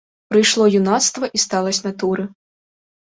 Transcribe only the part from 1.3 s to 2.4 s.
і сталасць натуры.